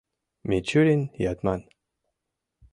[0.49, 1.61] Мичурин-Ятман